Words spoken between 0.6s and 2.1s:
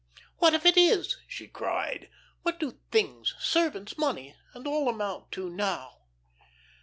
it is?" she cried.